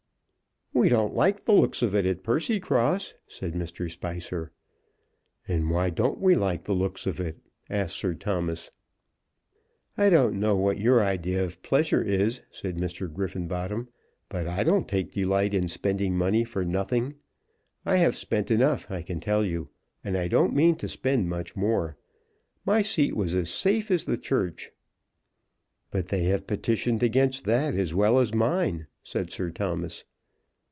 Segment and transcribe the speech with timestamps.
[0.73, 3.91] "We don't like the looks of it at Percycross," said Mr.
[3.91, 4.53] Spicer.
[5.45, 7.37] "And why don't we like the looks of it?"
[7.69, 8.71] asked Sir Thomas.
[9.97, 13.13] "I don't know what your idea of pleasure is," said Mr.
[13.13, 13.89] Griffenbottom,
[14.29, 17.15] "but I don't take delight in spending money for nothing.
[17.85, 19.69] I have spent enough, I can tell you,
[20.05, 21.97] and I don't mean to spend much more.
[22.65, 24.71] My seat was as safe as the Church."
[25.91, 30.05] "But they have petitioned against that as well as mine," said Sir Thomas.